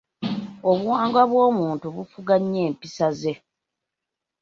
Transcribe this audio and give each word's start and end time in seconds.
Obuwanga 0.69 1.21
bw’omuntu 1.29 1.85
bufuga 1.95 2.35
nnyo 2.41 2.59
empisa 2.69 3.07
ze. 3.19 3.33